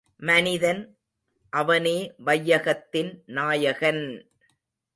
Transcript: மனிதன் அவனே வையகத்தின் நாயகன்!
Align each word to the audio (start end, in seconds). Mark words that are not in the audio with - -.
மனிதன் 0.19 0.81
அவனே 1.53 2.15
வையகத்தின் 2.25 3.11
நாயகன்! 3.25 4.03